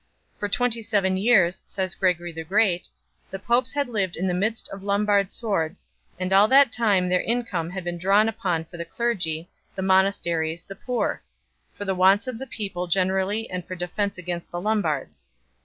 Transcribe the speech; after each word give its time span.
For 0.39 0.49
twenty 0.49 0.81
seven 0.81 1.15
years, 1.15 1.61
says 1.63 1.93
Gregory 1.93 2.31
the 2.31 2.43
Great 2.43 2.85
3, 3.27 3.29
the 3.29 3.37
popes 3.37 3.71
had 3.73 3.87
lived 3.87 4.15
in 4.15 4.25
the 4.25 4.33
midst 4.33 4.67
of 4.69 4.81
Lombard 4.81 5.29
swords, 5.29 5.87
and 6.19 6.33
all 6.33 6.47
that 6.47 6.71
time 6.71 7.07
their 7.07 7.21
income 7.21 7.69
had 7.69 7.83
been 7.83 7.99
drawn 7.99 8.27
upon 8.27 8.65
for 8.65 8.77
the 8.77 8.83
clergy, 8.83 9.47
the 9.75 9.83
monas 9.83 10.19
teries, 10.19 10.65
the 10.65 10.75
poor; 10.75 11.21
for 11.71 11.85
the 11.85 11.93
wants 11.93 12.25
of 12.25 12.39
the 12.39 12.47
people 12.47 12.87
generally 12.87 13.47
and 13.51 13.67
for 13.67 13.75
defence 13.75 14.17
against 14.17 14.49
the 14.49 14.59
Lombards. 14.59 15.27